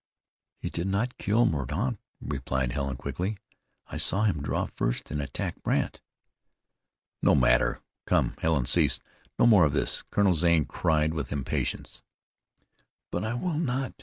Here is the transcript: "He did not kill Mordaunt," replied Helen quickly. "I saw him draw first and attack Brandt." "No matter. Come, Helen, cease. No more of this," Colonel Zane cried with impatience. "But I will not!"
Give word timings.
"He 0.57 0.71
did 0.71 0.87
not 0.87 1.19
kill 1.19 1.45
Mordaunt," 1.45 1.99
replied 2.19 2.71
Helen 2.71 2.95
quickly. 2.97 3.37
"I 3.85 3.97
saw 3.97 4.23
him 4.23 4.41
draw 4.41 4.65
first 4.65 5.11
and 5.11 5.21
attack 5.21 5.61
Brandt." 5.61 6.01
"No 7.21 7.35
matter. 7.35 7.83
Come, 8.07 8.33
Helen, 8.39 8.65
cease. 8.65 8.99
No 9.37 9.45
more 9.45 9.65
of 9.65 9.73
this," 9.73 10.01
Colonel 10.09 10.33
Zane 10.33 10.65
cried 10.65 11.13
with 11.13 11.31
impatience. 11.31 12.01
"But 13.11 13.23
I 13.23 13.35
will 13.35 13.59
not!" 13.59 13.93